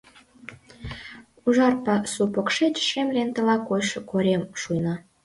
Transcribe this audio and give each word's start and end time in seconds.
Ужар 1.47 1.73
пасу 1.85 2.23
покшеч 2.33 2.75
шем 2.89 3.07
лентыла 3.15 3.55
койшо 3.67 3.99
корем 4.11 4.43
шуйна. 4.61 4.93